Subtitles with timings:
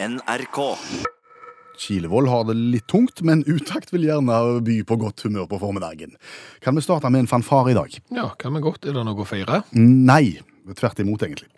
[0.00, 0.76] NRK.
[1.78, 6.14] Kilevold har det litt tungt, men Utakt vil gjerne by på godt humør på formiddagen.
[6.62, 7.98] Kan vi starte med en fanfare i dag?
[8.14, 8.86] Ja, kan vi godt.
[8.86, 9.62] Er det noe å feire?
[9.74, 10.38] Nei,
[10.78, 11.50] tvert imot egentlig.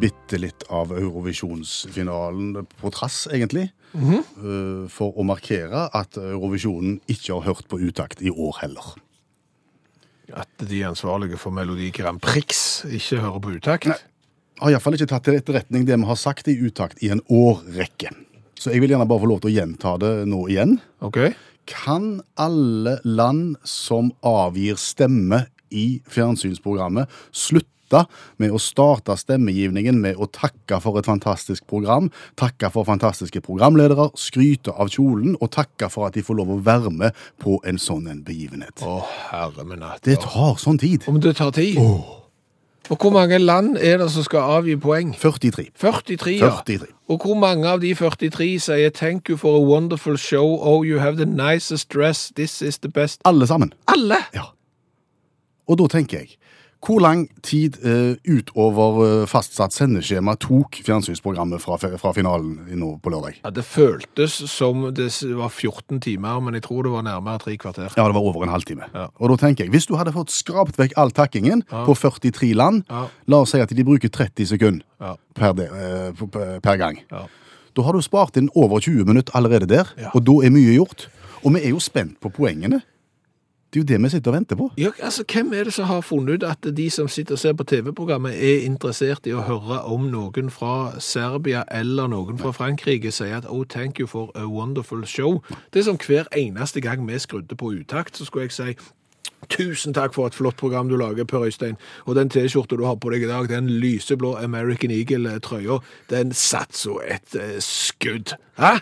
[0.00, 3.70] Bitte litt av Eurovisjonsfinalen på trass, egentlig.
[3.96, 8.94] eh, For å markere at Eurovisjonen ikke har hørt på utakt i år heller.
[10.34, 13.90] At de ansvarlige for Melodi Grand Prix ikke hører på utakt?
[13.90, 13.98] Nei.
[14.62, 18.10] Har iallfall ikke tatt til etterretning det vi har sagt i utakt i en årrekke.
[18.56, 20.78] Så jeg vil gjerne bare få lov til å gjenta det nå igjen.
[21.04, 21.20] Ok.
[21.68, 27.75] Kan alle land som avgir stemme i fjernsynsprogrammet, slutte
[28.38, 34.10] med å starte stemmegivningen med å takke for et fantastisk program, takke for fantastiske programledere,
[34.18, 37.78] skryte av kjolen og takke for at de får lov å være med på en
[37.78, 38.82] sånn en begivenhet?
[38.82, 39.00] Å,
[39.30, 40.02] herre min natt.
[40.06, 41.06] Det tar sånn tid.
[41.06, 41.78] Om det tar tid?
[42.86, 45.10] Og hvor mange land er det som skal avgi poeng?
[45.18, 45.70] 43.
[45.74, 46.50] 43, ja.
[46.62, 46.92] 43.
[47.10, 50.98] Og hvor mange av de 43 sier 'thank you for a wonderful show', 'oh, you
[50.98, 53.18] have the nicest dress', 'this is the best'?
[53.24, 53.72] Alle sammen.
[53.88, 54.16] Alle!
[54.34, 54.42] Ja.
[55.68, 56.36] Og da tenker jeg,
[56.86, 63.10] hvor lang tid eh, utover eh, fastsatt sendeskjema tok fjernsynsprogrammet fra, fra finalen nå på
[63.10, 63.40] lørdag?
[63.42, 67.56] Ja, det føltes som det var 14 timer, men jeg tror det var nærmere tre
[67.58, 67.90] kvarter.
[67.96, 68.86] Ja, det var over en halvtime.
[68.94, 69.08] Ja.
[69.18, 72.84] Og da tenker jeg, hvis du hadde fått skrapt vekk all takkingen på 43 land,
[72.90, 73.06] Ja.
[73.26, 75.16] la oss si at de bruker 30 sekunder Ja.
[75.34, 77.00] per, de, eh, per- gang.
[77.10, 77.26] Ja.
[77.76, 80.10] Da har du spart inn over 20 minutter allerede der, Ja.
[80.14, 81.08] og da er mye gjort.
[81.44, 82.82] Og vi er jo spent på poengene.
[83.76, 84.66] Det er jo det vi sitter og venter på.
[84.78, 87.52] Ja, altså, Hvem er det som har funnet ut at de som sitter og ser
[87.52, 93.12] på TV-programmet, er interessert i å høre om noen fra Serbia eller noen fra Frankrike
[93.12, 95.42] sier at «Oh, thank you for a wonderful show».
[95.74, 98.78] Det er som hver eneste gang vi skrudde på utakt, så skulle jeg si
[99.52, 101.76] Tusen takk for et flott program du lager, Per Øystein.
[102.06, 106.72] Og den T-skjorta du har på deg i dag, den lyseblå American Eagle-trøya, den satt
[106.74, 108.38] så et eh, skudd.
[108.56, 108.78] Hæ?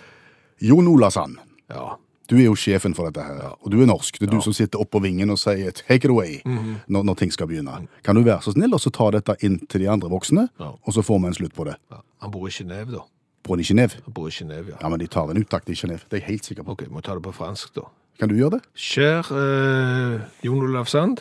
[0.63, 1.37] Jon Olasand,
[1.71, 1.97] Ja.
[2.29, 4.19] Du er jo sjefen for dette her, og du er norsk.
[4.19, 6.77] Det er du som sitter oppå vingen og sier 'take it away' Mhm.
[6.89, 7.87] når, når ting skal begynne.
[8.05, 10.65] Kan du være så snill og ta dette inn til de andre voksne, Ja.
[10.87, 11.75] og så får vi en slutt på det?
[11.91, 11.97] ja.
[12.23, 12.99] Han bor i Genéve, da.
[13.45, 13.95] Bor han i Genéve?
[14.05, 14.77] Han bor i Genève, ja.
[14.81, 16.01] Ja, men de tar en uttakt i Genéve.
[16.09, 16.71] Det er jeg helt sikker på.
[16.73, 17.83] OK, må ta det på fransk, da.
[18.19, 18.61] Kan du gjøre det?
[18.75, 21.19] Cher eh, Jon Olav Sand,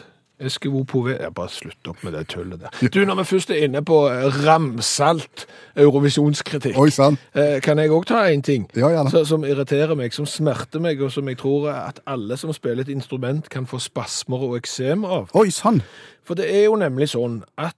[0.72, 2.90] vous pouvez Ja, bare slutt opp med det tullet der.
[2.90, 5.46] Du, når vi først er inne på eh, ramsalt
[5.76, 7.18] eurovisjonskritikk, Oi sann.
[7.36, 9.10] eh, kan jeg òg ta en ting Ja, gjerne.
[9.12, 12.82] så, som irriterer meg, som smerter meg, og som jeg tror at alle som spiller
[12.84, 15.30] et instrument, kan få spasmer og eksem av?
[15.34, 15.82] Oi sann.
[16.24, 17.76] For det er jo nemlig sånn at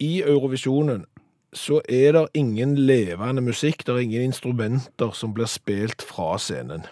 [0.00, 1.04] i Eurovisjonen
[1.56, 6.82] så er det ingen levende musikk, det er ingen instrumenter som blir spilt fra scenen.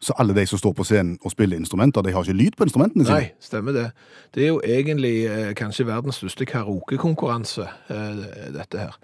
[0.00, 2.66] Så alle de som står på scenen og spiller instrumenter, de har ikke lyd på
[2.68, 3.16] instrumentene sine?
[3.16, 3.86] Nei, stemmer det.
[4.34, 8.20] Det er jo egentlig eh, kanskje verdens største karaokekonkurranse, eh,
[8.54, 8.98] dette her.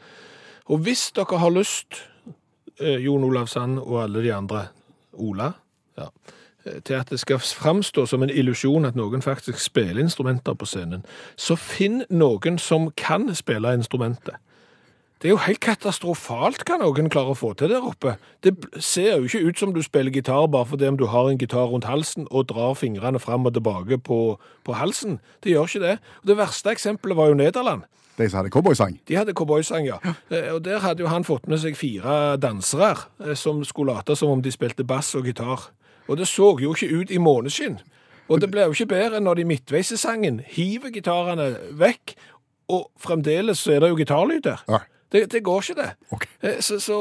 [0.68, 2.02] Og hvis dere har lyst,
[2.80, 4.66] eh, Jon Olav Sand og alle de andre,
[5.12, 5.52] Ola,
[5.98, 6.06] ja,
[6.66, 10.66] eh, til at det skal framstå som en illusjon at noen faktisk spiller instrumenter på
[10.66, 11.04] scenen,
[11.36, 14.36] så finn noen som kan spille instrumentet.
[15.22, 18.16] Det er jo helt katastrofalt hva noen klarer å få til der oppe.
[18.42, 21.38] Det ser jo ikke ut som du spiller gitar bare fordi om du har en
[21.38, 24.18] gitar rundt halsen og drar fingrene fram og tilbake på,
[24.66, 25.20] på halsen.
[25.46, 25.94] Det gjør ikke det.
[26.24, 27.86] Og det verste eksempelet var jo Nederland.
[28.18, 28.98] De som hadde cowboysang?
[29.06, 30.00] De hadde cowboysang, ja.
[30.28, 32.90] Eh, Og der hadde jo han fått med seg fire dansere
[33.22, 35.70] eh, som skulle late som om de spilte bass og gitar.
[36.10, 37.78] Og det så jo ikke ut i måneskinn.
[38.26, 42.16] Og det ble jo ikke bedre når de midtveis i sangen hiver gitarene vekk,
[42.74, 44.66] og fremdeles så er det jo gitarlyd der.
[44.66, 44.82] Ja.
[45.12, 45.90] Det, det går ikke, det.
[46.16, 46.26] Ok.
[46.42, 46.98] Eh, Så, så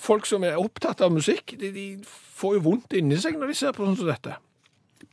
[0.00, 1.86] folk som er opptatt av musikk, de, de
[2.40, 4.36] får jo vondt inni seg når de ser på sånn som dette.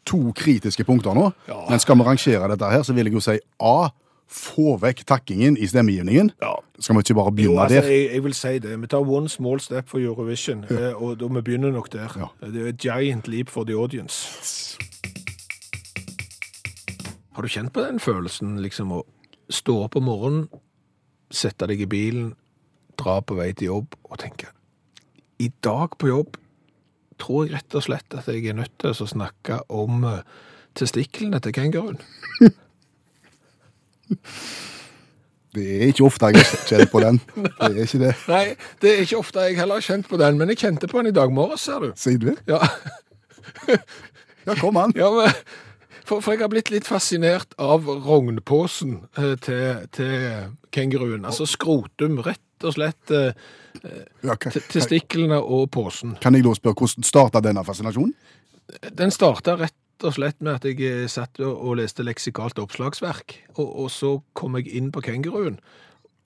[0.08, 1.30] To kritiske punkter nå.
[1.50, 1.62] Ja.
[1.70, 3.90] Men skal vi rangere dette her, så vil jeg jo si A.
[4.28, 6.34] Få vekk takkingen i stemmegivningen.
[6.44, 6.50] Ja.
[6.84, 7.92] Skal vi ikke bare Jo, begynne altså, der?
[7.94, 8.74] jeg, jeg vil si det.
[8.82, 10.90] Vi tar one small step for Eurovision, ja.
[10.96, 12.12] og, og vi begynner nok der.
[12.20, 12.28] Ja.
[12.44, 14.76] Det er et giant leap for the audience.
[17.38, 19.04] Har du kjent på den følelsen, liksom, å
[19.54, 20.48] stå opp om morgenen,
[21.34, 22.34] sette deg i bilen,
[22.98, 24.50] dra på vei til jobb og tenke
[25.44, 26.38] I dag på jobb
[27.22, 30.22] tror jeg rett og slett at jeg er nødt til å snakke om eh,
[30.78, 31.98] testiklene til kenguruen.
[35.58, 37.18] Det er ikke ofte jeg kjent på den.
[37.58, 38.12] Det er ikke det.
[38.30, 38.44] Nei,
[38.84, 41.10] det er ikke ofte jeg heller har kjent på den, men jeg kjente på den
[41.10, 41.88] i dag morges, ser du.
[41.98, 42.38] Sier du det?
[42.52, 42.60] Ja,
[44.48, 44.94] Ja, kom an.
[44.96, 45.34] ja men,
[46.08, 51.28] for, for jeg har blitt litt fascinert av rognposen eh, til, til kenguruen.
[51.28, 53.34] Altså skrotum, rett og slett eh,
[54.26, 56.16] Ja, kan, testiklene og posen.
[56.24, 58.16] kan jeg da spørre hvordan starta denne fascinasjonen?
[58.98, 63.68] Den starta rett og slett med at jeg eh, satt og leste leksikalt oppslagsverk, og,
[63.68, 65.60] og så kom jeg inn på kenguruen.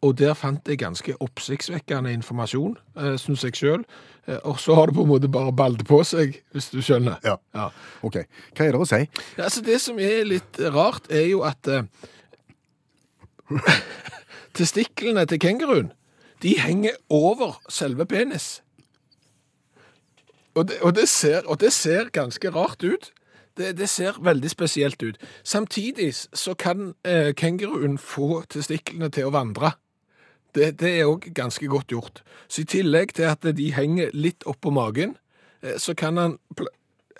[0.01, 3.83] Og der fant jeg ganske oppsiktsvekkende informasjon, eh, syns jeg sjøl.
[4.27, 7.19] Eh, og så har det på en måte bare ballet på seg, hvis du skjønner.
[7.23, 7.35] Ja.
[7.53, 7.69] Ja.
[8.01, 8.23] OK.
[8.57, 9.03] Hva er det å si?
[9.37, 11.83] Ja, Altså, det som er litt rart, er jo at eh,
[14.57, 15.91] testiklene til kenguruen,
[16.41, 18.63] de henger over selve penis.
[20.55, 23.11] Og det, og det, ser, og det ser ganske rart ut.
[23.57, 25.17] Det, det ser veldig spesielt ut.
[25.43, 29.73] Samtidig så kan eh, kenguruen få testiklene til å vandre.
[30.55, 32.21] Det, det er òg ganske godt gjort.
[32.51, 35.15] Så i tillegg til at de henger litt oppå magen,
[35.63, 36.37] eh, så kan han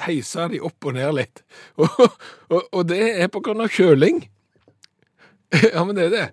[0.02, 1.44] heise de opp og ned litt.
[1.82, 2.12] Og,
[2.50, 4.26] og, og det er på grunn av kjøling.
[5.76, 6.28] Ja, men det er det.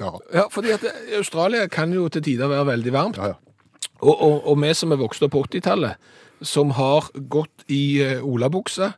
[0.00, 0.10] Ja.
[0.34, 3.20] Ja, fordi at eh, Australia kan jo til tider være veldig varmt.
[3.20, 3.78] Ja, ja.
[4.00, 5.96] Og, og, og vi som er vokst opp på 80-tallet,
[6.44, 8.90] som har gått i uh, olabukse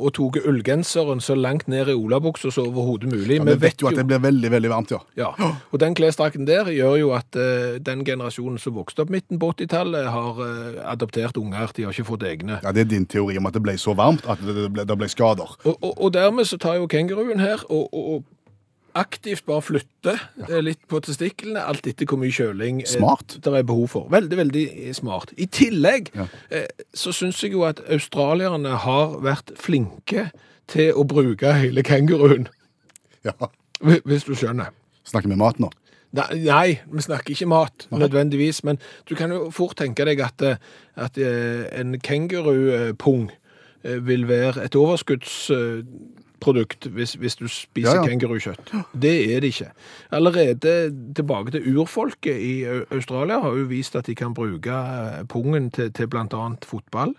[0.00, 3.38] og tok ullgenseren så langt ned i olabuksa som overhodet mulig.
[3.38, 5.00] Ja, Vi vet jo at det blir veldig, veldig varmt, ja.
[5.18, 5.30] ja,
[5.70, 9.52] og den klesdrakten der gjør jo at uh, den generasjonen som vokste opp midten på
[9.54, 11.72] 80-tallet, har uh, adoptert unger.
[11.76, 12.60] De har ikke fått egne.
[12.64, 14.98] Ja, Det er din teori om at det ble så varmt at det ble, det
[14.98, 15.56] ble skader.
[15.64, 18.28] Og, og, og dermed så tar jo kenguruen her og, og
[18.94, 20.14] aktivt bare flytte
[20.48, 23.36] eh, litt på testiklene, alt etter hvor mye kjøling eh, Smart.
[23.44, 24.08] det er behov for.
[24.12, 24.64] Veldig, veldig
[24.96, 25.32] smart.
[25.38, 26.26] I tillegg Ja.
[26.50, 30.30] eh, så syns jeg jo at australierne har vært flinke
[30.70, 32.48] til å bruke hele kenguruen,
[33.24, 33.32] Ja.
[33.82, 34.70] hvis du skjønner.
[35.04, 35.70] Snakker vi mat nå?
[36.12, 38.78] Nei, vi snakker ikke mat nødvendigvis, men
[39.08, 40.56] du kan jo fort tenke deg at, eh,
[40.96, 43.30] at eh, en kengurupung
[43.84, 44.74] eh, vil være et
[46.40, 48.06] overskuddsprodukt hvis, hvis du spiser Ja, ja.
[48.08, 48.72] kengurukjøtt.
[48.92, 49.70] Det er det ikke.
[50.12, 55.70] Allerede tilbake til urfolket i Australia har jo vist at de kan bruke eh, pungen
[55.70, 57.14] til, til annet fotball.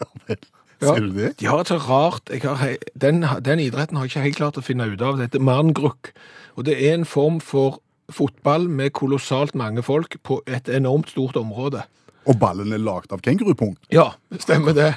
[0.00, 0.38] Ja vel.
[0.82, 0.94] Ja.
[0.94, 1.40] Ser du det?
[1.40, 4.62] De har et så rart har, den, den idretten har jeg ikke helt klart å
[4.62, 5.16] finne ut av.
[5.16, 6.10] Det heter marngruk.
[6.56, 7.80] Og det er en form for
[8.10, 11.84] fotball med kolossalt mange folk på et enormt stort område.
[12.30, 13.74] Og ballen er lagd av kengurupung.
[13.90, 14.92] Ja, stemmer det.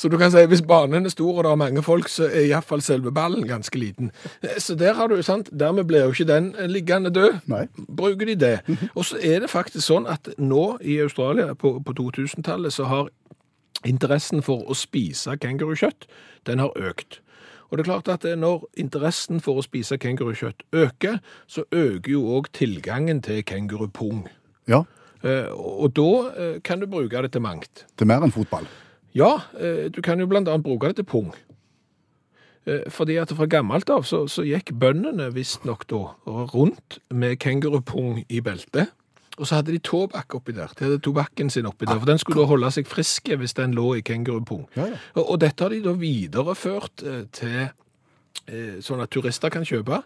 [0.00, 2.46] Så du kan si hvis banen er stor og det er mange folk, så er
[2.46, 4.10] iallfall selve ballen ganske liten.
[4.56, 7.42] Så der har du, sant, dermed blir jo ikke den liggende død.
[7.52, 7.66] Nei.
[7.76, 8.54] Bruker de det.
[8.94, 13.10] Og så er det faktisk sånn at nå i Australia på, på 2000-tallet så har
[13.84, 16.08] interessen for å spise kengurukjøtt,
[16.48, 17.20] den har økt.
[17.70, 22.24] Og det er klart at når interessen for å spise kengurukjøtt øker, så øker jo
[22.38, 24.24] òg tilgangen til kengurupung.
[24.68, 24.82] Ja,
[25.22, 27.86] Og da eh, kan du bruke det til mangt.
[27.98, 28.68] det er mer enn fotball.
[29.12, 31.34] Ja, eh, du kan jo annet bruke det til pung.
[32.66, 38.24] Eh, Fordi at fra gammelt av så, så gikk bøndene visstnok da rundt med kengurupung
[38.28, 38.92] i beltet.
[39.40, 40.72] Og så hadde de tobakk oppi der.
[40.76, 43.72] De hadde tobakken sin oppi der, for den skulle da holde seg friske hvis den
[43.72, 44.66] lå i kengurupung.
[44.76, 44.98] Ja, ja.
[45.14, 47.72] Og, og dette har de da videreført eh, til eh,
[48.82, 50.00] sånn at turister kan kjøpe.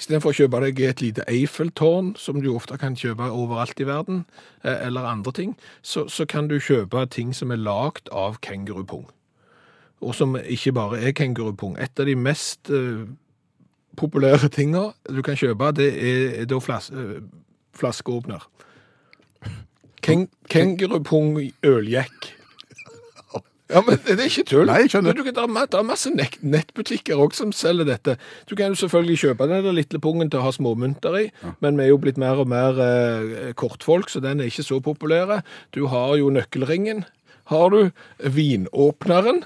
[0.00, 4.22] Istedenfor å kjøpe deg et lite Eiffeltårn, som du ofte kan kjøpe overalt i verden,
[4.64, 9.04] eh, eller andre ting, så, så kan du kjøpe ting som er lagd av kengurupung.
[10.00, 11.76] Og som ikke bare er kengurupung.
[11.76, 13.04] Et av de mest eh,
[14.00, 17.20] populære tinga du kan kjøpe, det er, er da flas, eh,
[17.76, 18.48] flaskeåpner.
[20.00, 22.32] Ken, kengurupung øljekk.
[23.70, 24.66] Ja, men det er ikke tull.
[24.66, 25.14] Nei, jeg skjønner.
[25.14, 28.16] Du, du, det, er, masse nett, nettbutikker også som selger dette.
[28.50, 31.24] Du kan jo selvfølgelig kjøpe den der lille pungen til å ha småmynter i,
[31.62, 34.80] men vi er jo blitt mer og mer eh, kortfolk, så den er ikke så
[34.84, 35.40] populære.
[35.76, 37.04] Du har jo nøkkelringen.
[37.50, 37.80] Har du
[38.18, 39.44] vinåpneren?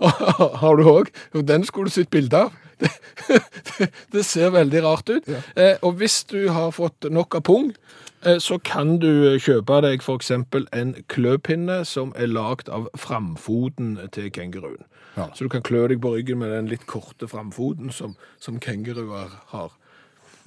[0.62, 1.10] har du òg.
[1.44, 2.56] Den skulle du sett bilde av.
[4.12, 5.28] Det, ser veldig rart ut.
[5.56, 7.72] Eh, og hvis du har fått nok av pung,
[8.26, 10.30] eh, så kan du kjøpe deg f.eks.
[10.32, 14.84] en kløpinne som er lagd av framfoten til kenguruen.
[15.16, 15.28] Ja.
[15.34, 19.32] Så du kan klø deg på ryggen med den litt korte framfoten som, som kenguruer
[19.54, 19.72] har.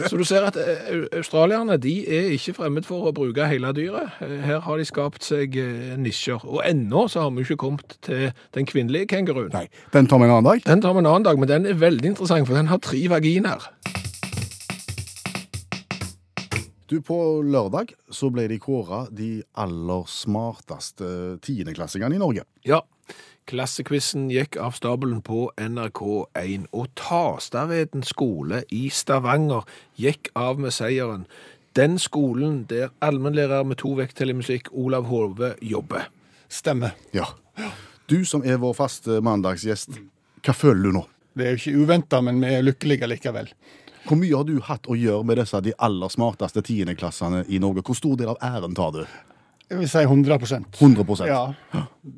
[0.01, 4.15] Så du ser at eh, australierne de er ikke fremmed for å bruke hele dyret.
[4.25, 6.41] Eh, Her har de skapt seg eh, nisjer.
[6.49, 9.51] Og ennå så har vi ikke kommet til den kvinnelige kenguruen.
[9.53, 10.63] Nei, den tar vi en annen dag.
[10.65, 13.03] Den tar vi en annen dag, men den er veldig interessant, for den har tre
[13.11, 13.69] vaginer.
[16.89, 21.07] Du, På lørdag så ble de kåra de aller smarteste
[21.45, 22.43] tiendeklassingene i Norge.
[22.69, 22.81] Ja,
[23.49, 29.67] klassequizen gikk av stabelen på NRK1, og Tastaveden skole i Stavanger
[29.99, 31.27] gikk av med seieren.
[31.75, 36.09] Den skolen der allmennlærer med to vekttall i musikk, Olav Hove, jobber.
[36.49, 36.93] Stemmer.
[37.13, 37.31] Ja.
[38.09, 39.97] Du som er vår faste mandagsgjest,
[40.43, 41.07] hva føler du nå?
[41.33, 43.49] Det er jo ikke uventa, men vi er lykkelige likevel.
[44.03, 47.85] Hvor mye har du hatt å gjøre med disse de aller smarteste tiendeklassene i Norge?
[47.87, 49.05] Hvor stor del av æren tar du?
[49.71, 50.37] Jeg vil si 100
[50.77, 51.55] 100% Ja,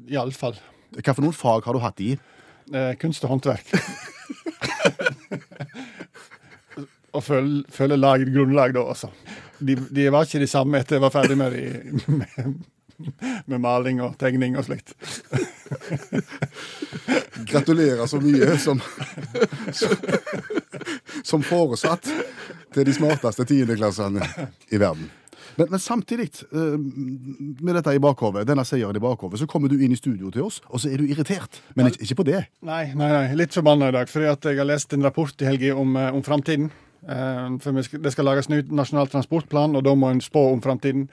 [0.09, 0.57] iallfall.
[0.95, 2.15] Hva for noen fag har du hatt i?
[2.73, 3.73] Eh, kunst og håndverk.
[7.15, 9.11] og følge, lag, grunnlag da, altså.
[9.59, 11.63] De, de var ikke de samme etter jeg var ferdig med, de,
[12.19, 12.55] med,
[13.45, 14.95] med maling og tegning og slikt.
[17.51, 18.81] Gratulerer så mye som,
[19.71, 19.95] som,
[21.23, 22.09] som foresatt
[22.75, 24.27] til de smarteste tiendeklassene
[24.71, 25.07] i verden.
[25.57, 26.77] Men, men samtidig, eh,
[27.61, 30.47] med dette i bakhovet, denne seieren i bakhovet, så kommer du inn i studio til
[30.47, 31.61] oss, og så er du irritert.
[31.75, 32.45] Men ikke, ikke på det.
[32.65, 35.75] Nei, nei, nei, litt forbanna i dag, fordi jeg har lest en rapport i helga
[35.79, 36.71] om, eh, om framtiden.
[37.07, 37.71] Eh, For
[38.01, 41.07] det skal lages ny nasjonal transportplan, og da må en spå om framtiden.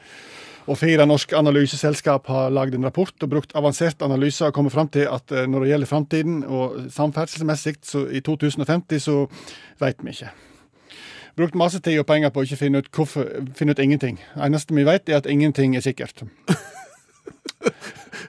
[0.71, 4.87] Og fire norske analyseselskap har lagd en rapport og brukt avanserte analyser og kommet fram
[4.95, 9.17] til at når det gjelder framtiden og samferdselsmessig, så i 2050 så
[9.83, 10.31] veit vi ikke.
[11.37, 14.19] Brukt masse tid og penger på å ikke finne ut, hvorfor, finne ut ingenting.
[14.37, 16.25] Eneste vi vet, er at ingenting er sikkert.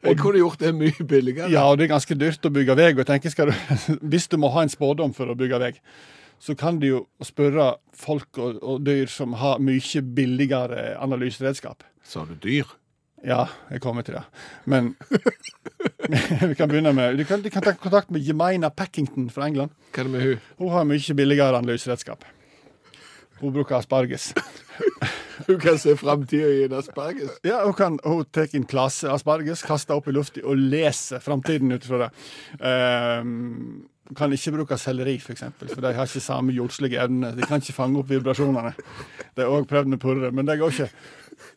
[0.03, 1.49] Jeg kunne gjort det mye billigere.
[1.51, 2.89] Ja, og det er ganske dyrt å bygge vei.
[2.91, 3.53] Og jeg tenker, du,
[4.11, 5.71] hvis du må ha en spådom for å bygge vei,
[6.43, 11.85] så kan du jo spørre folk og, og dyr som har mye billigere analyseredskap.
[12.03, 12.67] Sa du dyr?
[13.23, 14.25] Ja, jeg kommer til det.
[14.67, 14.91] Men
[16.49, 19.71] vi kan begynne med Du kan, du kan ta kontakt med Jemina Packington fra England.
[19.93, 20.47] Hva er det med hun?
[20.59, 22.27] Hun har mye billigere analyseredskap.
[23.43, 24.31] Hun bruker asparges.
[25.47, 27.39] Hun kan se framtida i en asparges.
[27.43, 31.73] Ja, Hun kan, hun tar en klase asparges, kaster opp i lufta og leser framtiden
[31.75, 32.11] ut fra det.
[32.63, 37.33] Um, kan ikke bruke selleri, f.eks., for, eksempel, for de har ikke samme jordslige evne.
[37.35, 38.73] De kan ikke fange opp vibrasjonene.
[39.35, 40.89] Det er òg prøvd med purre, men det går ikke.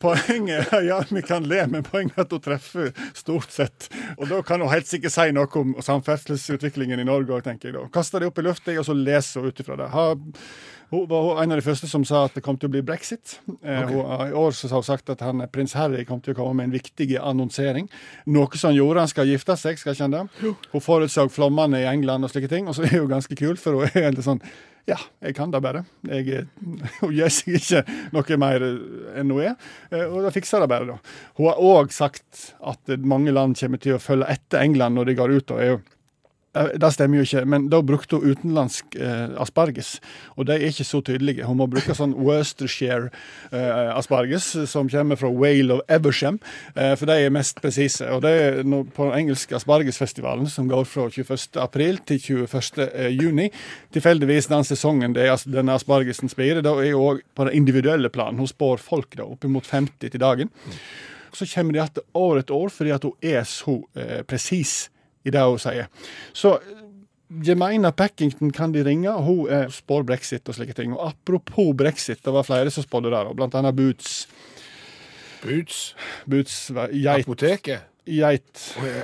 [0.01, 3.89] Poenget er ja, vi kan le, men poenget er at hun treffer stort sett.
[4.17, 7.77] Og da kan hun helt sikkert si noe om samferdselsutviklingen i Norge òg, tenker jeg
[7.77, 7.85] da.
[7.93, 9.91] Kaster det opp i lufta, og så leser hun ut ifra det.
[9.93, 10.17] Har
[10.89, 13.37] hun var en av de første som sa at det kom til å bli brexit.
[13.49, 13.89] Okay.
[13.91, 16.53] Hun, I år så har hun sagt at han, prins Harry kom til å komme
[16.61, 17.89] med en viktig annonsering.
[18.31, 19.03] Noe som han gjorde.
[19.03, 20.23] Han skal gifte seg, skal ikke han det?
[20.71, 22.69] Hun forutså flommene i England og slike ting.
[22.71, 24.39] Og så er hun ganske kul, for hun er helt sånn
[24.87, 25.81] Ja, jeg kan det bare.
[26.07, 26.45] Jeg,
[27.01, 27.81] hun gjør seg ikke
[28.15, 28.63] noe mer
[29.19, 29.57] enn hun er.
[29.91, 31.17] eh, Og da fikser det bare, da.
[31.35, 35.17] Hun har òg sagt at mange land kommer til å følge etter England når de
[35.19, 35.77] går ut og EU.
[36.55, 39.97] Eh, Det stemmer jo ikke, men da brukte hun utenlandsk eh, asparges.
[40.37, 41.45] Og de er ikke så tydelige.
[41.45, 43.09] Hun må bruke sånn Worcestershire
[43.51, 46.39] eh, asparges, som kommer fra Whale of Eversham,
[46.75, 48.07] eh, for de er mest presise.
[48.13, 51.59] Og det er no, på den engelske aspargesfestivalen, som går fra 21.
[51.61, 52.87] april til 21.
[53.17, 53.49] juni.
[53.93, 58.09] Tilfeldigvis den sesongen det er, denne aspargesen spirer, da er hun òg på det individuelle
[58.13, 58.39] planen.
[58.41, 60.51] Hun spår folk da oppimot 50 til dagen.
[61.37, 64.87] Så kommer de igjen år etter år fordi at hun er så eh, presis
[65.27, 65.89] i det hun sier.
[66.37, 66.83] Så eh,
[67.43, 69.11] Jemina Packington kan de ringe.
[69.25, 70.93] Hun eh, spår brexit og slike ting.
[70.95, 74.21] Og apropos brexit, det var flere som spådde og blant annet Boots.
[75.43, 75.81] Boots.
[76.25, 76.55] Boots
[76.95, 77.83] geit, Apoteket.
[78.07, 78.63] geit.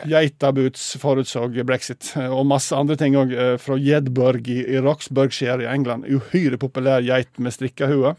[0.09, 2.13] Geita Boots forutså brexit.
[2.17, 3.35] eh, Og masse andre ting òg.
[3.59, 6.07] Fra Jedburg i, i Roxburghshire i England.
[6.07, 8.15] Uhyre populær geit med strikkehue.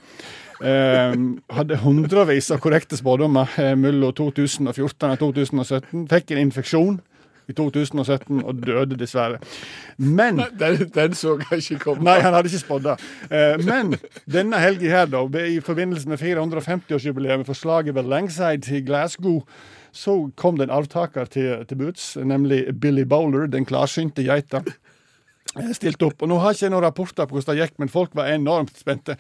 [0.64, 1.16] Eh,
[1.56, 6.04] hadde hundrevis av korrekte spådommer eh, mellom 2014 og 2017.
[6.12, 7.00] Fikk en infeksjon
[7.48, 9.38] i 2017 og døde dessverre.
[9.98, 12.04] Men Den, den så jeg ikke komme.
[12.06, 12.96] Nei, han hadde ikke spådd det.
[13.30, 13.94] Eh, men
[14.30, 19.42] denne helga her, da, i forbindelse med 450-årsjubileet for slaget ved Langside i Glasgow,
[19.94, 24.64] så kom det en arvtaker til, til Boots, nemlig Billy Bowler, den klarsynte geita.
[25.56, 26.22] Eh, Stilte opp.
[26.22, 28.78] Og Nå har jeg ikke noen rapporter på hvordan det gikk, men folk var enormt
[28.80, 29.18] spente.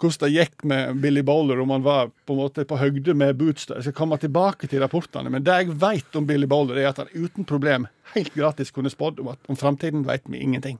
[0.00, 3.36] Hvordan det gikk med Billy Bowler, om han var på en måte på høgde med
[3.40, 3.66] Boots.
[3.66, 3.78] da.
[3.78, 7.02] Jeg skal komme tilbake til rapportene, men det jeg vet om Billy Bowler, er at
[7.02, 10.78] han uten problem helt gratis kunne spådd om at om framtiden vet vi ingenting.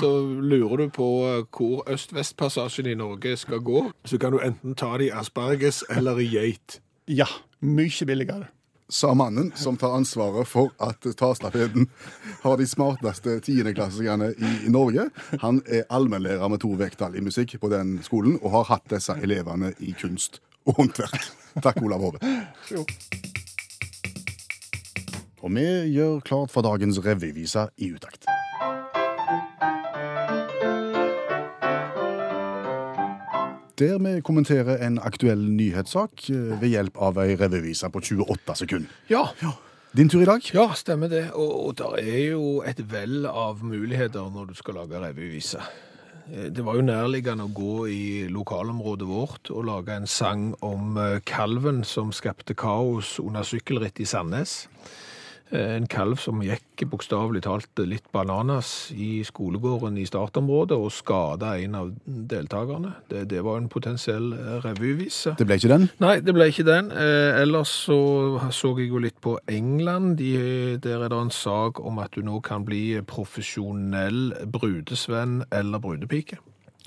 [0.00, 0.08] Så
[0.42, 4.96] lurer du på eh, hvor øst-vest-passasjen i Norge skal gå, så kan du enten ta
[4.98, 6.80] det i asparges eller i geit.
[7.06, 7.28] Ja,
[7.62, 8.48] mye billigere.
[8.88, 11.88] Sa mannen som tar ansvaret for at tastafeten
[12.44, 15.08] har de smarteste tiendeklassingene i Norge.
[15.42, 19.18] Han er allmennlærer med to vekttall i musikk på den skolen, og har hatt disse
[19.18, 20.38] elevene i kunst
[20.70, 21.26] og håndverk.
[21.66, 22.22] Takk, Olav Hove.
[22.70, 22.86] Jo.
[25.42, 25.66] Og vi
[25.96, 28.35] gjør klart for dagens revyvise i utakt.
[33.78, 38.92] Der vi kommenterer en aktuell nyhetssak eh, ved hjelp av ei revyvise på 28 sekunder.
[39.12, 39.26] Ja,
[39.96, 40.40] Din tur i dag?
[40.54, 41.26] ja stemmer det.
[41.34, 45.60] Og, og det er jo et vell av muligheter når du skal lage revyvise.
[46.32, 50.96] Eh, Det var jo nærliggende å gå i lokalområdet vårt og lage en sang om
[50.96, 54.66] eh, kalven som skapte kaos under sykkelritt i Sandnes.
[55.54, 61.76] En kalv som gikk bokstavelig talt litt bananas i skolegården i startområdet og skada en
[61.78, 62.96] av deltakerne.
[63.10, 65.36] Det, det var en potensiell eh, revyvise.
[65.38, 65.86] Det ble ikke den?
[66.02, 66.90] Nei, det ble ikke den.
[66.90, 68.00] Eh, ellers så
[68.50, 70.16] så jeg jo litt på England.
[70.18, 70.32] De,
[70.82, 76.40] der er det en sak om at du nå kan bli profesjonell brudesvenn eller brudepike.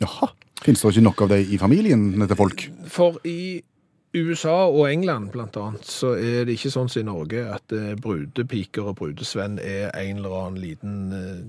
[0.04, 0.34] Jaha.
[0.60, 2.66] Fins det ikke nok av det i familien til folk?
[2.92, 3.62] For i
[4.14, 8.90] USA og England annet, så er det ikke sånn som i Norge at eh, brudepiker
[8.90, 11.44] og brudesvenn er en eller annen liten eh,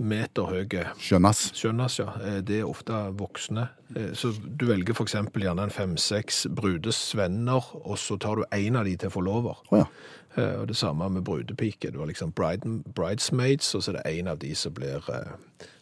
[0.00, 0.62] meter høy
[1.00, 1.42] Skjønnes.
[1.56, 2.08] Skjønnes, ja.
[2.24, 3.68] Eh, Det er ofte voksne.
[4.18, 8.96] Så du velger eksempel gjerne en fem-seks brudesvenner, og så tar du en av de
[8.96, 9.60] til forlover.
[9.70, 9.86] Å ja.
[10.36, 11.88] Og det samme med brudepike.
[11.94, 15.06] Du har liksom bridesmaids, og så er det en av de som blir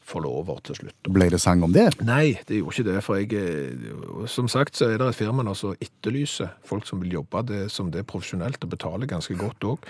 [0.05, 1.09] forlover til slutt.
[1.17, 1.87] Ble det sang om det?
[2.05, 5.45] Nei, det gjorde ikke det, for jeg, eh, som sagt så er det et firma
[5.47, 9.37] nå som etterlyser folk som vil jobbe det, som det er profesjonelt og betaler ganske
[9.41, 9.89] godt òg.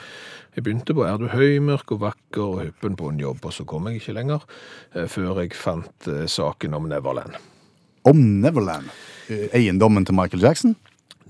[0.54, 3.56] Jeg begynte på er du høy, mørk og vakker og hyppen på en jobb, og
[3.56, 4.46] så kom jeg ikke lenger
[4.94, 7.36] eh, før jeg fant eh, saken om Neverland.
[8.04, 8.90] Om Neverland.
[9.56, 10.74] Eiendommen til Michael Jackson?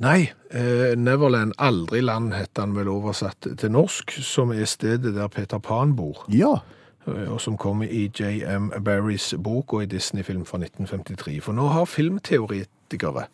[0.03, 5.29] Nei, eh, Neverland, aldri land heter han vel oversatt til norsk, som er stedet der
[5.31, 6.59] Peter Pan bor, Ja.
[7.06, 8.73] Eh, og som kom i J.M.
[8.84, 11.40] Barrys bok og i Disney-film fra 1953.
[11.42, 13.26] For nå har filmteoretikere,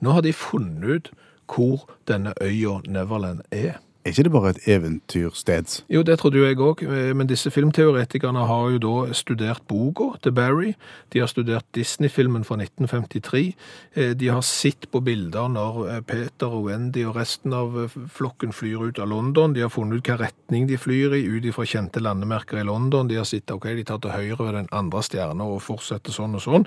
[0.00, 1.12] nå har de funnet ut
[1.52, 3.80] hvor denne øya Neverland er.
[4.02, 5.76] Er ikke det bare et eventyrsted?
[5.86, 6.80] Jo, det trodde jo jeg òg,
[7.14, 10.72] men disse filmteoretikerne har jo da studert boka til Barry.
[11.14, 13.54] De har studert Disney-filmen fra 1953.
[13.94, 17.94] Eh, De har sett på bilder når eh, Peter og Wendy og resten av eh,
[18.10, 19.54] flokken flyr ut av London.
[19.54, 23.06] De har funnet ut hva retning de flyr i, ut ifra kjente landemerker i London.
[23.06, 26.34] De har sett ok, de tar til høyre ved den andre stjerna og fortsetter sånn
[26.34, 26.66] og sånn.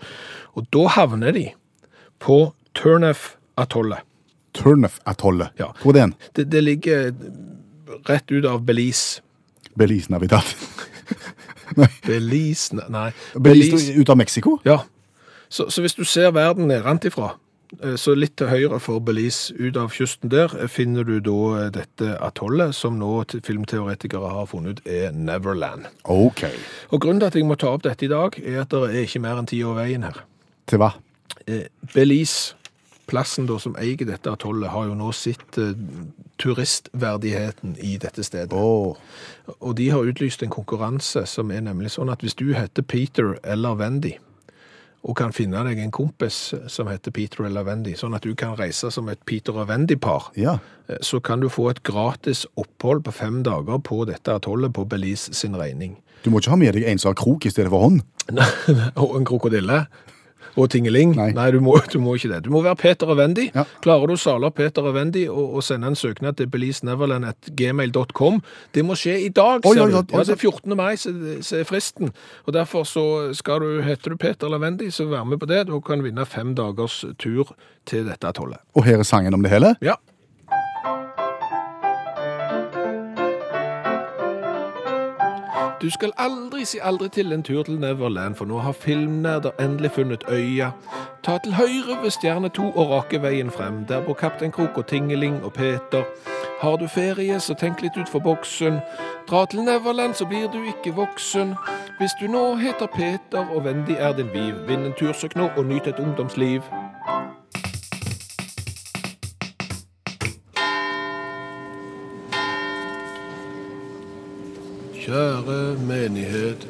[0.56, 1.50] Og da havner de
[2.24, 2.46] på
[2.80, 4.08] Turneff-atollet.
[4.58, 5.56] Turneff-atollet.
[5.60, 5.72] Ja.
[5.84, 6.16] Hvor er den?
[6.36, 7.12] Det, det ligger
[8.10, 9.22] rett ut av Belize.
[9.76, 10.56] Belize Navitat.
[12.08, 13.10] Belize, ne- nei.
[13.36, 14.60] Belize ut av Mexico?
[14.66, 14.82] Ja.
[15.50, 17.34] Så, så hvis du ser verden nedenfra, ifra,
[18.00, 21.72] så litt til høyre for Belize ut av kysten der, eh, finner du da eh,
[21.76, 23.12] dette atollet, som nå
[23.46, 25.88] filmteoretikere har funnet ut er Neverland.
[26.12, 26.46] Ok.
[26.92, 29.02] Og grunnen til at jeg må ta opp dette i dag, er at det er
[29.04, 30.22] ikke mer enn ti år veien her.
[30.70, 30.94] Til hva?
[31.46, 32.56] Eh, Belize,
[33.08, 35.74] plassen da som eier dette atollet, har jo nå sett uh,
[36.42, 38.54] turistverdigheten i dette stedet.
[38.54, 38.96] Oh.
[39.60, 43.36] Og de har utlyst en konkurranse som er nemlig sånn at hvis du heter Peter
[43.44, 44.16] eller Wendy,
[45.06, 48.56] og kan finne deg en kompis som heter Peter eller Wendy, sånn at du kan
[48.58, 50.58] reise som et Peter og Wendy-par, Ja.
[50.90, 54.88] eh, så kan du få et gratis opphold på fem dager på dette atollet på
[54.90, 55.98] Belize sin regning.
[56.24, 58.02] Du må ikke ha med deg en som har krok i stedet for hånd.
[58.98, 59.86] og en krokodille.
[60.56, 61.16] Og tingeling.
[61.18, 61.50] Nei.
[61.52, 62.44] du, må, du må ikke det.
[62.46, 63.50] Du må være Peter og Wendy.
[63.56, 63.66] Ja.
[63.84, 68.42] Klarer du å sale Peter og Wendy og, og sende en søknad til belizeneverland.gmail.com?
[68.76, 70.00] Det må skje i dag, ser du.
[70.00, 70.76] Ja, det er 14.
[70.80, 72.14] mai så er fristen.
[72.46, 75.66] Og derfor så skal du, heter du Peter eller Wendy, så vær med på det.
[75.70, 78.64] Du kan vinne fem dagers tur til dette atollet.
[78.76, 79.76] Og her er sangen om det hele.
[79.84, 80.00] Ja.
[85.82, 89.92] Du skal aldri si aldri til en tur til Neverland, for nå har filmnerder endelig
[89.92, 90.70] funnet øya.
[91.24, 93.86] Ta til høyre ved stjerne to og rake veien frem.
[93.86, 96.04] Der bor Kaptein Krok og Tingeling og Peter.
[96.62, 98.80] Har du ferie, så tenk litt utfor boksen.
[99.30, 101.56] Dra til Neverland, så blir du ikke voksen.
[102.00, 105.66] Hvis du nå heter Peter og Wendy er din viv, vinn en tursøk nå og
[105.66, 106.62] nyt et ungdomsliv.
[115.06, 116.64] Kjære menighet.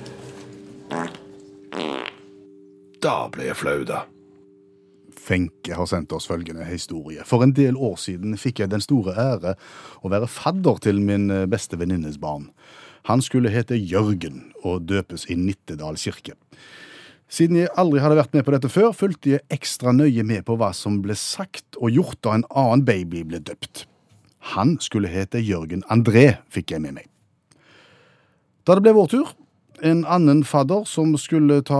[3.00, 4.02] Da ble jeg flau, da.
[5.16, 7.24] Fenke har sendt oss følgende historie.
[7.24, 9.56] For en del år siden fikk jeg den store ære
[10.04, 12.50] å være fadder til min eh, beste venninnes barn.
[13.08, 16.36] Han skulle hete Jørgen og døpes i Nittedal kirke.
[17.32, 20.60] Siden jeg aldri hadde vært med på dette før, fulgte jeg ekstra nøye med på
[20.60, 23.88] hva som ble sagt og gjort da en annen baby ble døpt.
[24.58, 27.15] Han skulle hete Jørgen André, fikk jeg med meg.
[28.66, 29.28] Da det ble vår tur,
[29.86, 31.78] en annen fadder som skulle ta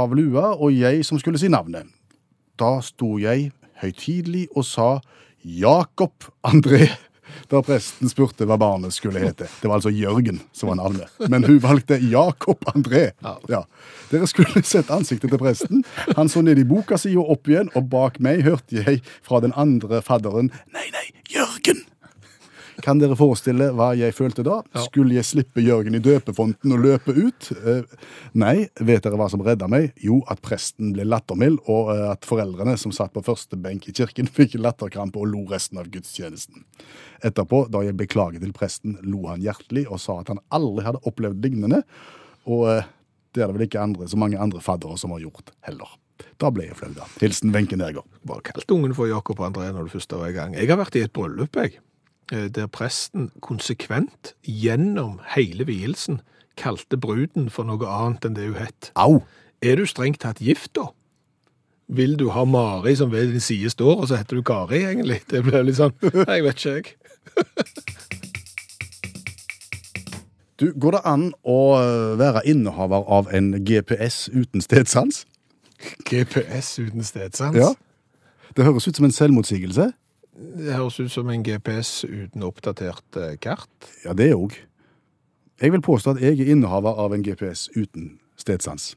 [0.00, 1.86] av lua, og jeg som skulle si navnet.
[2.58, 4.88] Da sto jeg høytidelig og sa
[5.46, 6.88] Jakob André,
[7.50, 9.46] da presten spurte hva barnet skulle hete.
[9.60, 13.12] Det var altså Jørgen som var navnet, men hun valgte Jakob André.
[13.46, 13.62] Ja.
[14.10, 15.86] Dere skulle sett ansiktet til presten.
[16.18, 19.38] Han så ned i boka si og opp igjen, og bak meg hørte jeg fra
[19.44, 21.86] den andre fadderen Nei, nei, Jørgen!
[22.82, 24.58] Kan dere forestille hva jeg følte da?
[24.86, 27.50] Skulle jeg slippe Jørgen i døpefonten og løpe ut?
[27.54, 27.84] Eh,
[28.40, 28.66] nei.
[28.80, 29.92] Vet dere hva som redda meg?
[30.02, 33.94] Jo, at presten ble lattermild, og eh, at foreldrene som satt på første benk i
[33.94, 36.66] kirken, fikk latterkrampe og lo resten av gudstjenesten.
[37.24, 41.04] Etterpå, da jeg beklaget til presten, lo han hjertelig og sa at han aldri hadde
[41.06, 41.84] opplevd lignende,
[42.50, 42.90] og eh,
[43.34, 45.96] det er det vel ikke andre, så mange andre faddere som har gjort heller.
[46.38, 47.06] Da ble jeg flau, da.
[47.18, 48.06] Hilsen Wenche Nergård.
[48.26, 50.54] Bare kalt ungen for Jakob André når du først var i gang.
[50.54, 51.80] Jeg har vært i et bryllup, jeg,
[52.30, 56.22] der presten konsekvent gjennom hele vielsen
[56.56, 58.90] kalte bruden for noe annet enn det hun het.
[58.94, 59.22] Au!
[59.64, 60.90] Er du strengt tatt gift, da?
[61.88, 65.20] Vil du ha Mari som ved din side står, og så heter du Kari, egentlig?
[65.30, 65.94] Det blir litt sånn
[66.32, 66.94] jeg vet ikke, jeg.
[70.54, 75.24] Du, Går det an å eh, være innehaver av en GPS uten stedsans?
[76.06, 77.58] GPS uten stedsans?
[77.58, 77.72] Ja.
[78.54, 79.88] Det høres ut som en selvmotsigelse.
[80.34, 83.90] Det høres ut som en GPS uten oppdatert eh, kart.
[84.02, 84.56] Ja, det òg.
[85.62, 88.94] Jeg vil påstå at jeg er innehaver av en GPS uten stedsans.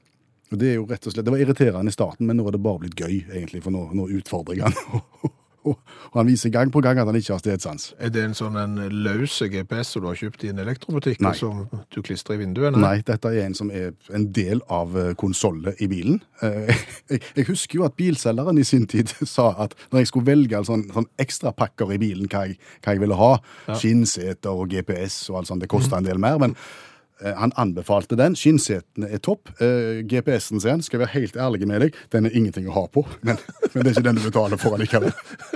[0.51, 2.55] Og Det er jo rett og slett, det var irriterende i starten, men nå er
[2.55, 5.03] det bare blitt gøy, egentlig, for nå, nå utfordrer jeg han.
[5.73, 7.91] Og han viser gang på gang at han ikke har stedsans.
[7.99, 11.33] Er det en sånn en løs GPS som du har kjøpt i en elektrobutikk, Nei.
[11.33, 12.77] og som du klistrer i vinduet?
[12.77, 16.21] Nei, dette er en som er en del av konsollet i bilen.
[16.41, 16.73] Eh,
[17.37, 20.87] Jeg, husker jo at bilselgeren i sin tid sa at når jeg skulle velge sånn,
[20.93, 23.31] sånn ekstrapakker i bilen, hva jeg, hva jeg ville ha,
[23.71, 26.96] skinnseter og GPS og alt sånt, det kosta en del mer, men eh,
[27.37, 28.35] han anbefalte den.
[28.37, 29.49] Skinnsetene er topp.
[29.63, 32.85] Eh, GPS-en, han, skal jeg være helt ærlig med deg, den er ingenting å ha
[32.93, 33.39] på, men,
[33.73, 35.13] men det er ikke den du betaler for allikevel.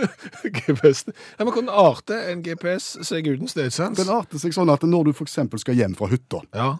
[0.58, 1.06] GPS.
[1.38, 4.00] Ja, men Hvordan arter en GPS seg uten stedsans?
[4.00, 6.71] Den arter seg sånn at når du for eksempel skal hjem fra hytta, Ja,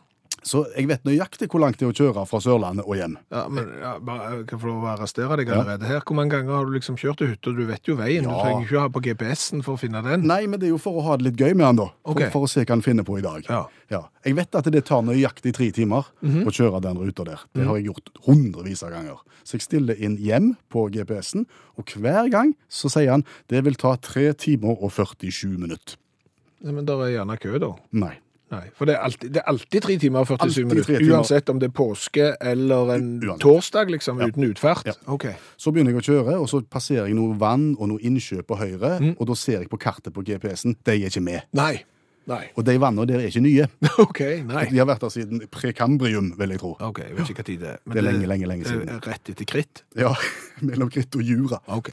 [0.44, 3.18] så jeg vet nøyaktig hvor langt det er å kjøre fra Sørlandet og hjem.
[3.32, 6.02] ja men ja, bare, jeg kan få lov å arrestere deg allerede her.
[6.02, 7.54] Hvor mange ganger har du liksom kjørt til hytta?
[7.54, 8.24] Du vet jo veien.
[8.26, 10.26] Du trenger ikke å ha på GPS-en for å finne den.
[10.28, 11.88] Nei, men det er jo for å ha det litt gøy med han, da.
[12.06, 12.24] For, Ok.
[12.34, 13.46] for å se hva han finner på i dag.
[13.50, 14.08] Ja.
[14.26, 17.40] Jeg vet at det tar nøyaktig tre timer å kjøre den ruta der.
[17.54, 19.20] Det har jeg gjort hundrevis av ganger.
[19.44, 21.46] Så jeg stiller inn hjem på GPS-en,
[21.78, 25.98] og hver gang så sier han det vil ta tre timer og 47 minutter.
[26.64, 27.72] Ja, Men da er gjerne kø, da.
[27.92, 28.14] Nei.
[28.52, 31.06] Nei, For det er alltid, det er alltid tre timer og 47 minutter.
[31.08, 33.40] Uansett om det er påske eller en uansett.
[33.46, 34.86] torsdag, liksom, uten utfart.
[34.92, 34.96] Ja.
[35.08, 35.30] OK.
[35.58, 38.60] Så begynner jeg å kjøre, og så passerer jeg noe vann og noe innkjøp på
[38.60, 40.76] høyre, og da ser jeg på kartet på GPS-en.
[40.84, 41.48] De er ikke med.
[41.56, 41.86] Nei.
[42.30, 42.44] Nei.
[42.54, 43.66] Og de vannene der er ikke nye.
[44.04, 44.20] OK.
[44.46, 44.66] Nei.
[44.70, 46.76] De har vært der siden prekambrium, vil jeg tro.
[46.78, 47.80] OK, jeg vet ikke hva tid det er.
[47.86, 49.00] Men Det er lenge, lenge, lenge siden.
[49.08, 49.82] Rett etter kritt?
[49.98, 50.12] Ja,
[50.70, 51.58] mellom kritt og jura.
[51.74, 51.90] OK.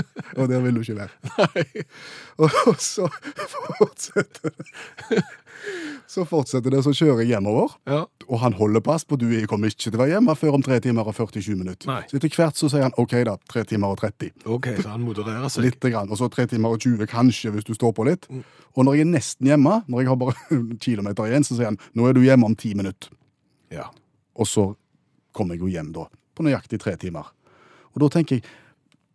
[0.38, 1.32] Og der vil du ikke være.
[1.38, 1.84] Nei.
[2.40, 3.08] Og så
[3.52, 5.24] fortsetter det.
[6.10, 7.76] Så fortsetter det, så kjører jeg hjemover.
[7.88, 8.02] Ja.
[8.26, 10.64] Og han holder pass på du jeg kommer ikke til å være hjemme før om
[10.64, 11.88] 3 timer og 47 minutter.
[11.88, 12.00] Nei.
[12.10, 13.36] Så etter hvert så sier han OK, da.
[13.52, 14.32] 3 timer og 30.
[14.56, 15.68] OK, så han modererer seg.
[15.68, 16.10] Litt grann.
[16.12, 18.28] Og så 3 timer og 20 kanskje, hvis du står på litt.
[18.74, 21.80] Og når jeg er nesten hjemme, når jeg har bare kilometer igjen, så sier han
[21.98, 23.12] nå er du hjemme om 10 minutter.
[23.72, 23.88] Ja.
[24.36, 24.72] Og så
[25.36, 27.30] kommer jeg jo hjem da, på nøyaktig tre timer.
[27.92, 28.44] Og da tenker jeg,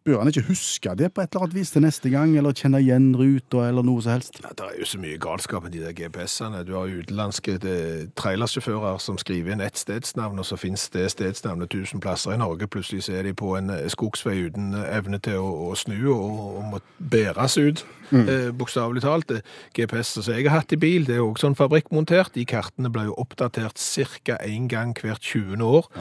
[0.08, 2.80] bør han ikke huske det på et eller annet vis til neste gang, eller kjenne
[2.80, 4.40] igjen ruta, eller noe som helst?
[4.44, 6.64] Nei, Det er jo så mye galskap med de der GPS-ene.
[6.68, 11.72] Du har utenlandske eh, trailersjåfører som skriver inn ett stedsnavn, og så finnes det stedsnavnet
[11.74, 12.70] tusen plasser i Norge.
[12.72, 16.40] Plutselig er de på en eh, skogsvei uten eh, evne til å, å snu og,
[16.62, 17.84] og må bæres ut,
[18.16, 19.36] eh, bokstavelig talt.
[19.76, 22.36] GPS-en som jeg har hatt i bil, det er jo også sånn fabrikkmontert.
[22.38, 23.76] De kartene ble jo oppdatert
[24.24, 24.40] ca.
[24.48, 25.60] én gang hvert 20.
[25.68, 25.92] år.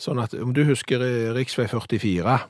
[0.00, 1.36] Sånn at om du husker rv.
[1.36, 2.40] riksvei 44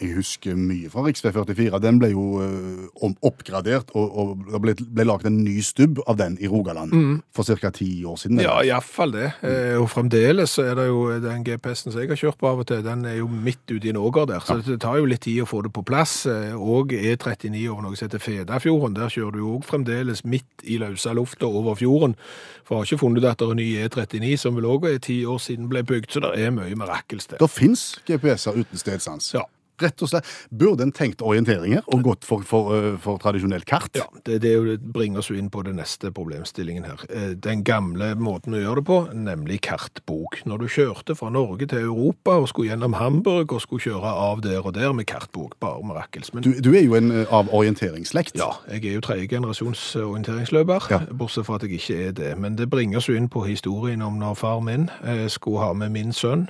[0.00, 1.12] Jeg husker mye fra rv.
[1.12, 1.78] 44.
[1.84, 6.38] Den ble jo eh, oppgradert, og, det ble, ble laget en ny stubb av den
[6.40, 6.94] i Rogaland
[7.36, 7.70] for ca.
[7.76, 8.40] ti år siden.
[8.40, 8.70] Ja, eller?
[8.70, 9.26] iallfall det.
[9.42, 9.82] Mm.
[9.82, 12.68] og fremdeles så er det jo den GPS-en som jeg har kjørt på av og
[12.70, 14.40] til, den er jo midt ute i en åger der.
[14.46, 16.14] Så det tar jo litt tid å få det på plass.
[16.30, 20.64] Eh, Og E39 over noe som heter Fedafjorden, der kjører du jo òg fremdeles midt
[20.64, 22.16] i løse lufta over fjorden.
[22.64, 24.98] For jeg har ikke funnet at det er en ny E39, som vel òg er
[25.04, 27.38] ti år siden ble bygd, så det er mye mirakels der.
[27.44, 29.34] Det fins GPS-er uten stedsans.
[29.36, 29.44] Ja.
[29.82, 30.24] Rett og slett.
[30.50, 33.90] Burde en tenkt orienteringer og gått for, for, eh, for tradisjonelt kart?
[33.98, 37.02] Ja, det, det, er bringer oss inn på den neste problemstillingen her.
[37.10, 40.40] Eh, Den gamle måten å gjøre det på, nemlig kartbok.
[40.48, 44.40] Når du kjørte fra Norge til Europa og skulle gjennom Hamburg og skulle kjøre av
[44.46, 46.32] der og der med kartbok, bare mirakels.
[46.34, 48.36] Men Du, du er jo en eh, av orienteringsslekt.
[48.40, 50.98] ja, jeg er jo tredje generasjons orienteringsløper, Ja.
[51.12, 52.32] bortsett fra at jeg ikke er det.
[52.38, 54.88] Men det bringer oss jo inn på historien om når far min
[55.28, 56.48] skulle ha med min sønn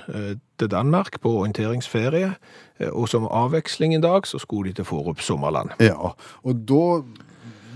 [0.59, 2.33] til Danmark på orienteringsferie,
[2.79, 5.75] eh, og som avveksling en dag så skulle de til Forup Sommerland.
[5.83, 6.83] Ja, og da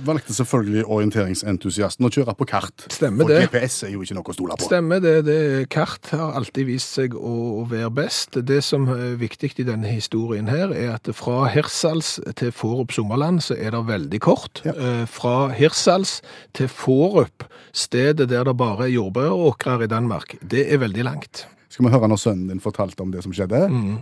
[0.05, 2.85] valgte selvfølgelig orienteringsentusiasten å kjøre på kart.
[2.93, 3.43] Stemmer det.
[3.45, 4.67] GPS er jo ikke noe å stole på.
[4.69, 5.15] Stemmer det.
[5.27, 5.37] det.
[5.73, 8.39] Kart har alltid vist seg å, å være best.
[8.47, 13.43] Det som er viktig i denne historien her, er at fra Hirsals til Forup Sommerland
[13.45, 14.63] så er det veldig kort.
[14.67, 14.75] Ja.
[14.75, 16.19] Eh, Fra Hirsals
[16.57, 21.45] til Forup, stedet der det bare er jordbæråkrer i Danmark, det er veldig langt.
[21.71, 23.61] Skal vi høre når sønnen din fortalte om det som skjedde?
[23.71, 24.01] Mm.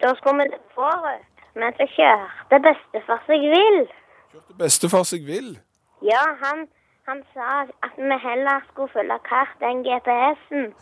[0.00, 3.80] Da skulle vi til Fårup, men så kjørte bestefar seg vill.
[4.60, 5.50] Bestefar seg vil.
[6.06, 6.64] Ja, han,
[7.10, 10.72] han sa at vi heller skulle følge kart enn GPS-en.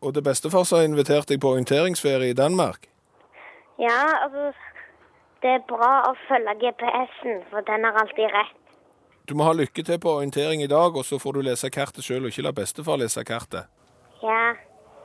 [0.00, 2.86] Og det bestefar som har invitert deg på orienteringsferie i Danmark.
[3.80, 4.52] Ja, altså
[5.42, 8.56] Det er bra å følge GPS-en, for den har alltid rett.
[9.28, 12.04] Du må ha lykke til på orientering i dag, og så får du lese kartet
[12.04, 13.70] sjøl, og ikke la bestefar lese kartet.
[14.20, 14.52] Ja,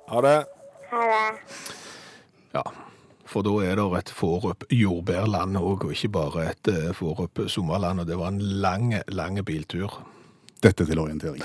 [0.07, 0.45] Ha det.
[0.91, 1.37] ha det.
[2.53, 2.61] Ja,
[3.25, 8.03] for da er det et Fårup jordbærland òg, og ikke bare et eh, Fårup sommerland.
[8.03, 9.97] Og det var en lang, lang biltur.
[10.61, 11.41] Dette til orientering.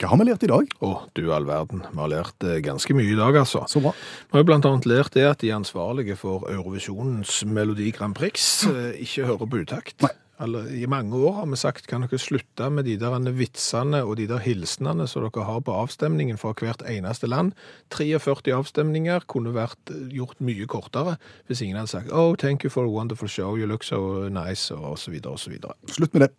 [0.00, 0.70] Hva har vi lært i dag?
[0.80, 1.84] Å, du all verden.
[1.92, 3.62] Vi har lært eh, ganske mye i dag, altså.
[3.70, 3.94] Så bra.
[4.32, 8.98] Vi har blant annet lært det at de ansvarlige for Eurovisjonens Melodi Grand Prix eh,
[9.06, 9.96] ikke hører på utakt.
[10.02, 10.16] Nei.
[10.40, 14.16] Eller, I mange år har vi sagt kan dere slutte med de der vitsene og
[14.20, 17.52] de der hilsenene som dere har på avstemningen fra hvert eneste land.
[17.92, 22.72] 43 avstemninger kunne vært eh, gjort mye kortere hvis ingen hadde sagt «Oh, thank you
[22.72, 25.76] for a wonderful show, you look so nice», og så videre og så videre.
[25.90, 26.32] Slutt med det.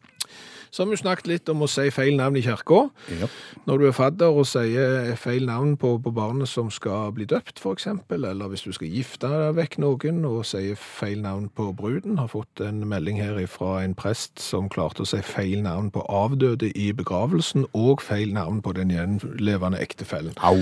[0.71, 2.85] Så har vi snakket litt om å si feil navn i kirka.
[3.11, 3.27] Ja.
[3.67, 7.59] Når du er fadder og sier feil navn på, på barnet som skal bli døpt,
[7.71, 12.31] eksempel, eller hvis du skal gifte vekk noen og sier feil navn på bruden, har
[12.31, 16.71] fått en melding her fra en prest som klarte å si feil navn på avdøde
[16.71, 20.33] i begravelsen, og feil navn på den gjenlevende ektefellen.
[20.39, 20.57] Au.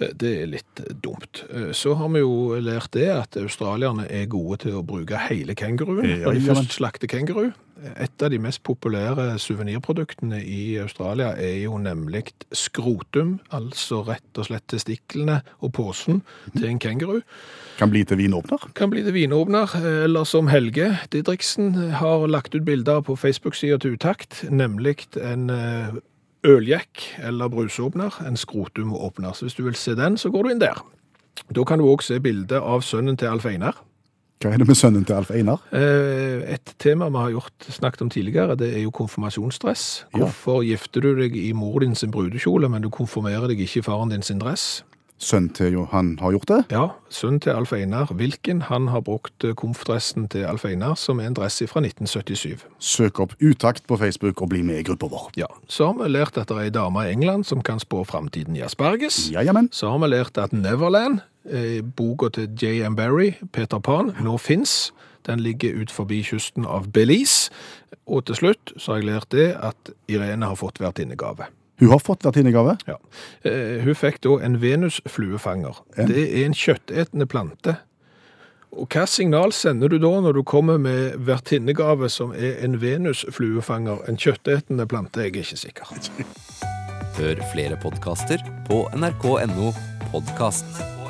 [0.00, 1.44] Eh, Det er litt dumt.
[1.50, 5.54] Eh, Så har vi jo lært det at australierne er gode til å bruke hele
[5.54, 6.04] kenguruen.
[6.08, 7.52] Ja, Når de først slakter kenguru.
[7.82, 14.46] Et av de mest populære suvenirproduktene i Australia er jo nemlig skrotum, altså rett og
[14.46, 16.22] slett testiklene og posen
[16.54, 17.20] til en kenguru.
[17.80, 18.68] Kan bli til vinåpner.
[18.78, 23.98] Kan bli til vinåpner, eller som Helge Didriksen har lagt ut bilder på Facebook-sida til
[23.98, 25.50] Utakt, nemlig en
[26.46, 29.32] øljekk eller brusåpner, en skrotumåpner.
[29.32, 30.82] Så hvis du vil se den, så går du inn der.
[31.50, 33.78] Da kan du òg se bilde av sønnen til Alf Einar.
[34.42, 35.60] Hva er det med sønnen til Alf Einar?
[35.72, 40.04] Eh, Et tema vi har gjort, snakket om tidligere, det er jo konfirmasjonsdress.
[40.12, 40.18] Ja.
[40.18, 43.86] Hvorfor gifter du deg i mor din sin brudekjole, men du konfirmerer deg ikke i
[43.86, 44.82] faren din sin dress?
[45.22, 46.58] Sønnen til Johan har gjort det?
[46.74, 51.28] Ja, sønnen til Alf Einar, Hvilken han har brukt komfdressen til Alf Einar, som er
[51.30, 52.64] en dress fra 1977.
[52.82, 55.30] Søk opp Utakt på Facebook og bli med i gruppa vår.
[55.38, 58.02] Ja, Så har vi lært at det er ei dame i England som kan spå
[58.08, 59.28] framtiden i asparges.
[59.30, 59.70] Ja, jamen.
[59.72, 62.96] Så har vi lært at Neverland, eh, boka til J.M.
[62.96, 64.92] Barry, Peter Pan, nå fins.
[65.26, 67.50] Den ligger ut forbi kysten av Belize.
[68.06, 71.46] Og til slutt så har jeg lært det at Irene har fått vertinnegave.
[71.82, 72.76] Hun har fått vertinnegave.
[72.86, 72.94] Ja.
[73.42, 75.80] Eh, hun fikk da en venusfluefanger.
[75.96, 76.12] En?
[76.12, 77.74] Det er en kjøttetende plante.
[78.70, 84.06] Og hva signal sender du da når du kommer med vertinnegave som er en venusfluefanger,
[84.06, 85.26] en kjøttetende plante?
[85.26, 85.92] Jeg er ikke sikker.
[87.18, 89.74] Hør flere podkaster på nrk.no
[90.14, 91.01] podkast.